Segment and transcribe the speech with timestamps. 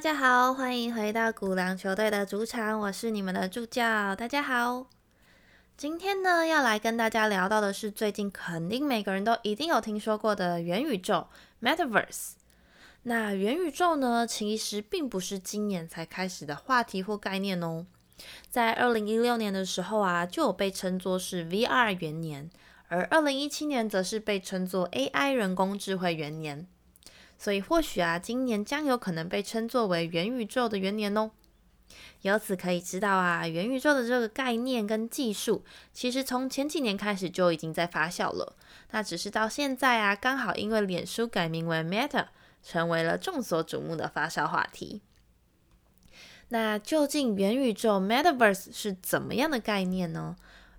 [0.00, 4.16] 大家好，欢迎回到古狼球队的主场，我是你们的助教。
[4.16, 4.86] 大家好，
[5.76, 11.26] 今天呢要来跟大家聊到的是最近肯定每个人都一定有听说过的元宇宙
[11.60, 12.30] （Metaverse）。
[13.02, 17.84] 那元宇宙呢，其实并不是今年才开始的话题或概念哦。
[18.48, 22.48] 在二零一六年的时候啊，就有被称作是 VR 元年，
[22.88, 26.66] 而二零一七年则是被称作 AI 人工智慧元年。
[27.40, 31.30] 所以或许啊，今年将有可能被称作为元宇宙的元年哦。
[32.20, 38.54] 由此可以知道啊，元宇宙的这个概念跟技术，其实从前几年开始就已经在发酵了。
[38.90, 42.26] 那只是到现在啊，刚好因为脸书改名为 Meta，
[42.62, 45.00] 成为了众所瞩目的发烧话题。
[46.50, 50.36] 那究竟元宇宙 Metaverse 是怎么样的概念呢？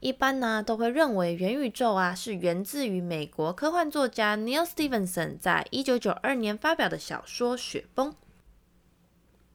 [0.00, 8.12] 一般呢都会认为元宇宙啊是源自于美国科幻作家 Neil Stephenson 在一九九二年发表的小说《雪崩》。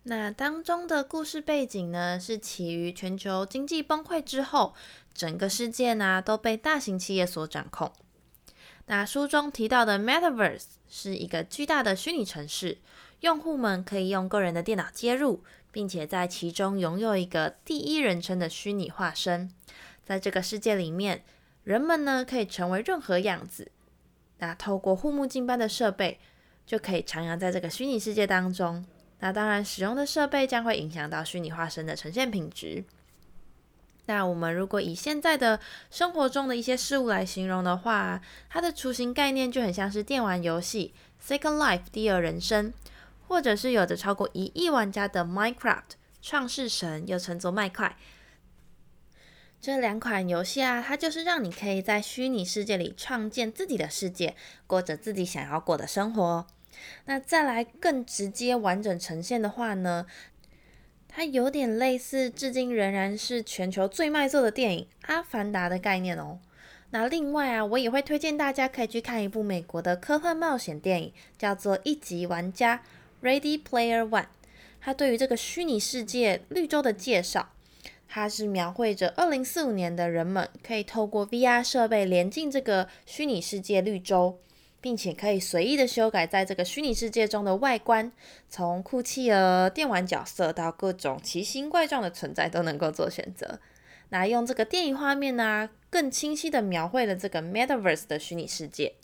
[0.04, 4.74] 那当中的故事背景呢是起于全球经济崩溃之后，
[5.14, 7.92] 整个世界呢都被大型企业所掌控。
[8.88, 12.80] 那书中提到的 Metaverse 是一个巨大的虚拟城市，
[13.20, 19.52] 用户们可以用个人的电脑接入，并且在其中拥有一个第一人称的虚拟化身。
[20.10, 21.24] 在这个世界里面，
[21.64, 23.72] 人们呢可以成为任何样子。
[24.40, 26.20] 那透过护目镜般的设备，
[26.66, 28.84] 就可以徜徉在这个虚拟世界当中。
[29.20, 32.84] 那当然，使用的设备将会影响到虚拟化身的呈现品质。
[34.08, 35.60] 那我们如果以现在的
[35.92, 40.96] 生活中的一些事物来形容的话，它的雏形概念就很像是电玩游戏
[41.38, 42.74] 《Second Life》第二人生，
[43.28, 45.54] 或者是有着超过一亿玩家的《Minecraft》
[46.20, 47.96] 创世神，又称作麦块。
[49.62, 56.48] 这两款游戏啊，它就是让你可以在虚拟世界里创建自己的世界，过着自己想要过的生活。
[57.06, 60.06] 那再来更直接完整呈现的话呢，
[61.10, 66.40] 它有点类似至今仍然是全球最卖座的电影《阿凡达》的概念哦。
[66.92, 72.82] 那另外啊，我也会推荐大家可以去看一部美国的科幻冒险电影，叫做《一级玩家》
[73.28, 74.28] （Ready Player One）。
[74.80, 77.50] 它对于这个虚拟世界绿洲的介绍。
[78.12, 84.40] 它是描绘着二零四五年的人们可以透过 VR 设备连进这个虚拟世界绿洲，
[84.82, 88.12] 并且可以随意的修改在这个虚拟世界中的外观，
[88.50, 93.60] 从酷企鹅、电玩角色到各种奇形怪状的存在都能够做选择。
[94.10, 98.96] 那用这个电影画面呢，更清晰的描绘了这个 Metaverse 的虚拟世界。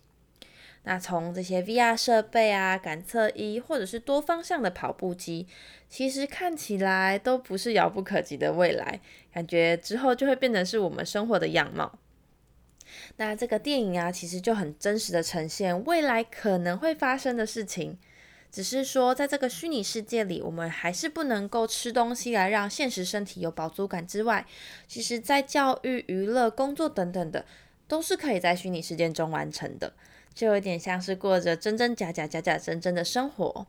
[0.87, 5.47] 那从这些 VR 设备啊、感测仪，或者是多方向的跑步机，
[5.89, 9.01] 其实看起来都不是遥不可及的未来，
[9.33, 11.97] 感觉之后就会变成是我们生活的样貌。
[13.17, 17.97] 那这个电影啊，其实就很真实的呈现未来可能会发生的事情，
[18.51, 24.45] 只是说在这个虚拟世界里，我们还是不能够吃东西来让现实身体有饱足感之外，
[24.87, 27.43] 其实在教育、娱乐、工作等等的，
[27.87, 29.93] 都是可以在虚拟世界中完成的。
[30.35, 33.65] 就有点像是过着真真假假、假假真真的生活，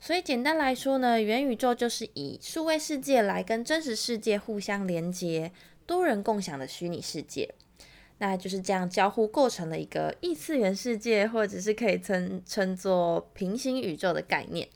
[0.00, 5.52] 所以简单来说呢，元宇宙就是以数位世界来跟真实世界互相连接、
[5.86, 7.54] 多人共享的虚拟世界。
[8.18, 14.68] 那就是这样交互构成了一个异次元世界，或者是可以称称作平行宇宙的概念。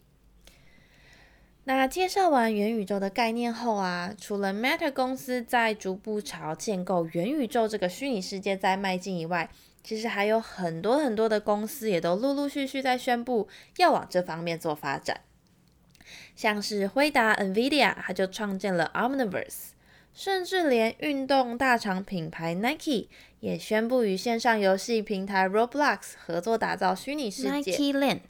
[1.69, 9.51] 那介绍完元宇宙的概念后啊，除了 Meta 公司在逐步朝建构元宇宙这个虚拟世界在迈进以外，
[9.83, 15.23] 其实还有很多很多的公司也都陆陆续续在宣布要往这方面做发展，
[16.37, 19.71] 像是辉达 （NVIDIA） 它就创建了 Omniverse，
[20.15, 23.09] 甚至连运动大厂品牌 Nike
[23.41, 28.21] 也宣布与线上游戏平台 Roblox 合作打造虚拟世界 Nike Land，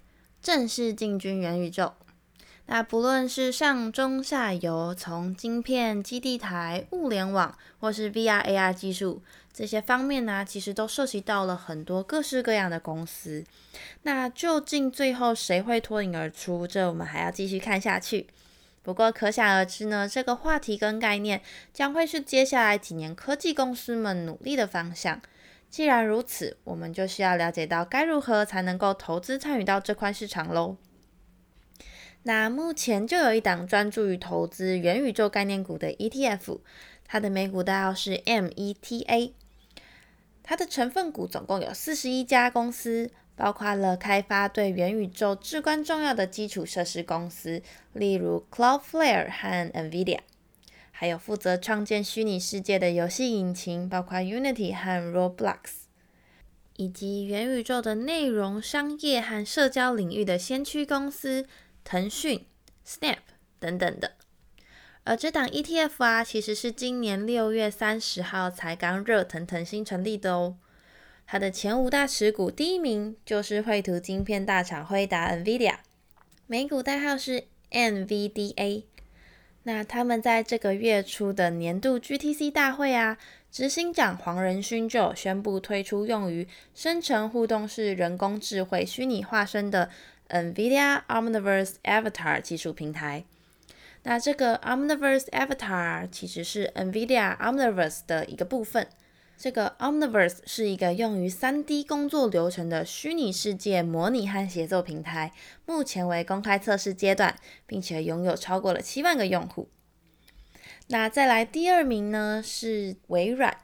[0.41, 1.93] 正式进军元宇宙。
[2.67, 9.23] 那不论是上中下游，从晶片、基地台、物联网，或是 VR、AR 技术
[9.53, 13.45] 这些方面呢，其实都涉及到了很多各式各样的公司。
[14.03, 16.67] 那究竟最后谁会脱颖而出？
[16.67, 18.27] 这我们还要继续看下去。
[18.83, 21.41] 不过可想而知呢，这个话题跟概念
[21.73, 25.21] 将会是接下来几年科技公司们努力的方向。
[25.71, 30.77] 既然如此，我们就需要了解到该如何才能够投资参与到这块市场喽。
[32.27, 36.59] 那目前就有一档专注于投资元宇宙概念股的 ETF，
[37.05, 39.31] 它的美股代号是 META，
[40.43, 47.63] 它的成分股总共有四十一家公司，包括了开发对元宇宙至关重要的基础设施公司，
[47.93, 50.19] 例如 Cloudflare 和 NVIDIA，
[50.91, 55.59] 还有负责创建虚拟世界的游戏引擎，包括 Unity 和 Roblox，
[56.77, 61.47] 以及元宇宙的内容商业和社交领域的先驱公司。
[61.89, 62.45] 腾讯、
[62.85, 63.19] Snap
[63.61, 64.15] 等等的。
[65.05, 70.57] 而这档 ETF 啊，其实是今年六月三十号才刚热腾腾新成立的哦。
[71.29, 75.77] 它的前五大持股，第一名就是绘图晶片大厂辉达 （NVIDIA），
[76.49, 78.83] 美股代号是 NVDA。
[79.63, 83.19] 那他们在这个月初的年度 GTC 大会啊，
[83.51, 89.91] 执行长黄仁勋就宣布推出用于生成互动式人工智慧虚拟化身的
[90.29, 93.25] NVIDIA Omniverse Avatar 技术平台。
[94.03, 98.89] 那这个 Omniverse Avatar 其实是 NVIDIA Omniverse 的一个部分。
[99.39, 105.33] 这个 Omniverse 是一个用于 3D 工作流程的虚拟世界模拟和协作平台，
[105.67, 107.37] 目前为公开测试阶段，
[107.67, 109.69] 并且拥有超过了七万个用户。
[110.89, 113.59] 那再来第二名呢是微软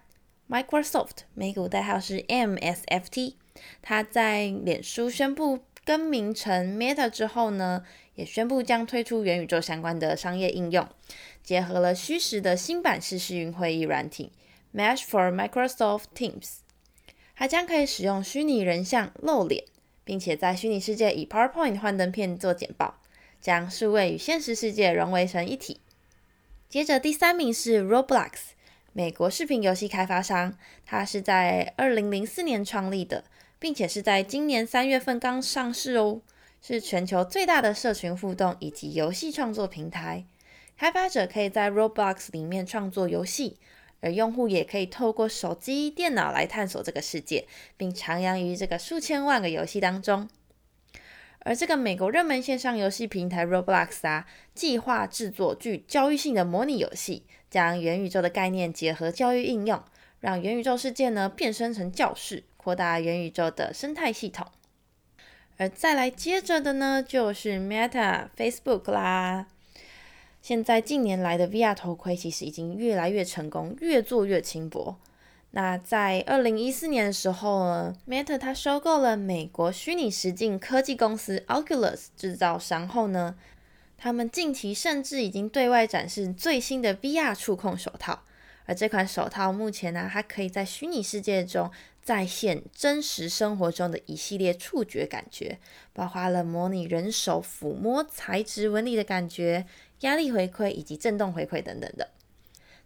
[0.51, 3.37] Microsoft，美股代号是 MSFT。
[3.81, 7.85] 它在脸书宣布更名成 Meta 之后呢？
[8.15, 10.87] 也宣布将推出元宇宙相关的商业应用，
[11.43, 14.31] 结合了虚实的新版式试运会议软体
[14.75, 16.57] Mesh for Microsoft Teams，
[17.33, 19.65] 还将可以使用虚拟人像露脸，
[20.05, 23.01] 并且在虚拟世界以 PowerPoint 幻灯片做简报，
[23.41, 25.81] 将数位与现实世界融为成一体。
[26.69, 28.33] 接着第三名是 Roblox，
[28.93, 33.25] 美国视频游戏开发商，它是在二零零四年创立的，
[33.63, 36.21] 并且是在今年三月份刚上市哦。
[36.61, 40.25] 是全球最大的社群互动以及游戏创作平台，
[40.77, 43.57] 开发者可以在 Roblox 里面创作游戏，
[44.01, 50.29] 而用户也可以透过手机、电脑来探索这个世界，并徜徉于这个数千万个游戏当中。
[51.41, 59.83] 而这个美国热门线上游戏平台 Roblox 啊，计划制作具教育性的模拟游戏，将元宇宙的概念结合教育应用，
[60.21, 64.47] 让元宇宙世界呢变身成教室，扩大元宇宙的生态系统。
[65.57, 69.47] 而再来接着的呢，就是 Meta、Facebook 啦。
[70.41, 74.97] 现在近年来的 VR 头盔其实已经越来越成功，越做越轻薄。
[75.53, 83.37] 那在二零一四年的时候呢，Meta 它收购了美国虚拟实境科技公司 Oculus 制造商后呢，
[83.99, 88.23] 他们近期甚至已经对外展示最新的 VR 触控手套。
[88.65, 91.71] 而这款手套目前呢，它可以在虚拟世界中。
[92.03, 95.61] 再现真实生活中的一系列触觉感觉，
[95.93, 99.67] 包括了模拟人手抚摸材质纹理的感觉、
[100.01, 102.11] 压力回馈以及震动回馈等等的。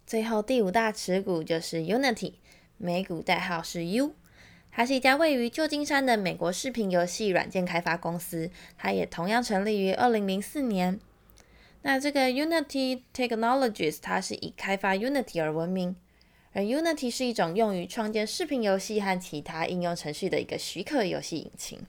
[0.05, 2.33] 最后第五大持股就是 Unity，
[2.77, 4.13] 美股代号是 U，
[4.71, 10.99] 它是一家位于旧金山的美国视频游戏软件开发公司，它也同样成立于二零零四年。
[11.81, 15.95] 那这个 Unity Technologies 它是以开发 Unity 而闻名。
[16.57, 21.79] 而 Unity 是一种用于创建视频游戏和其他应用程序的一个许可游戏引擎。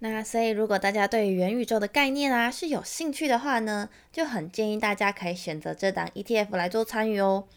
[0.00, 7.48] 那所以，如果大家对于元宇宙的概念啊是有兴趣的话呢，就很建议大家可以选择这档 ETF 来做参与哦。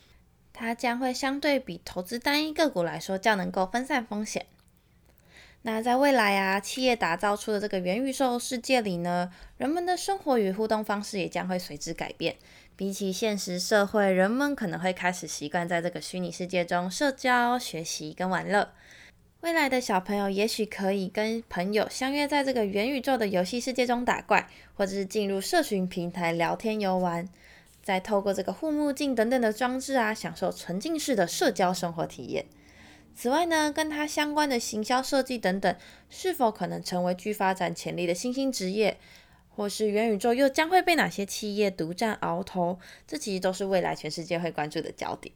[0.54, 4.46] 它将会相对比投资单一个股来说较能够分散风险。
[5.62, 12.36] 那在未来啊，企业打造出的这个元宇宙世界里呢，人们的生活与互动方式也将会随之改变。
[12.78, 18.70] 比起现实社会，人们可能会开始习惯在这个虚拟世界中社交、学习跟玩乐。
[19.42, 27.28] 未来的小朋友也许可以跟朋友相约在这个元宇宙的游戏世界中打怪，或者是进入社群平台聊天游玩，
[27.84, 32.46] 再透过这个护目镜等等的装置啊，享受沉浸式的社交生活体验。
[33.20, 35.76] 此外呢，跟它相关的行销设计等等，
[36.10, 38.98] 是否可能成为具发展潜力的新兴职业？
[39.50, 42.80] 或是元宇宙又将会被哪些企业独占鳌头？
[43.06, 45.36] 这其实都是未来全世界会关注的焦点。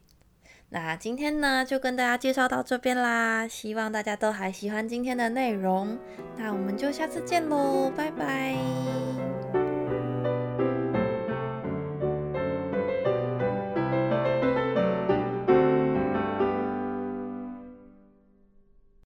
[0.70, 5.98] 那今天呢，就跟大家介绍到这边啦，希望大家都还喜欢今天的内容。
[6.38, 9.63] 那我们就下次见喽，拜拜。